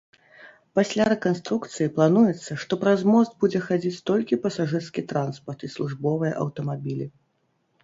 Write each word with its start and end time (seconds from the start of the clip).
Пасля 0.77 1.03
рэканструкцыі 1.13 1.91
плануецца, 1.97 2.57
што 2.63 2.79
праз 2.85 2.99
мост 3.13 3.31
будзе 3.45 3.59
хадзіць 3.67 4.03
толькі 4.13 4.41
пасажырскі 4.47 5.07
транспарт 5.15 5.59
і 5.71 5.73
службовыя 5.77 6.33
аўтамабілі. 6.43 7.05